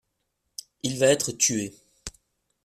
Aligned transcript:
Il 0.81 0.97
va 0.97 1.05
être 1.09 1.31
tué! 1.31 1.75